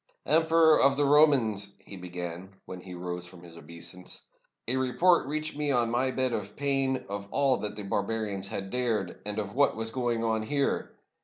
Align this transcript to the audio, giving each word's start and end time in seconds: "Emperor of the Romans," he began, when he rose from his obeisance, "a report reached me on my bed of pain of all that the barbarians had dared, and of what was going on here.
"Emperor 0.25 0.79
of 0.81 0.97
the 0.97 1.05
Romans," 1.05 1.73
he 1.77 1.95
began, 1.95 2.55
when 2.65 2.81
he 2.81 2.95
rose 2.95 3.27
from 3.27 3.43
his 3.43 3.55
obeisance, 3.55 4.25
"a 4.67 4.75
report 4.75 5.27
reached 5.27 5.55
me 5.55 5.69
on 5.69 5.91
my 5.91 6.09
bed 6.09 6.33
of 6.33 6.55
pain 6.55 7.05
of 7.07 7.27
all 7.29 7.57
that 7.57 7.75
the 7.75 7.83
barbarians 7.83 8.47
had 8.47 8.71
dared, 8.71 9.21
and 9.27 9.37
of 9.37 9.53
what 9.53 9.75
was 9.75 9.91
going 9.91 10.23
on 10.23 10.41
here. 10.41 10.97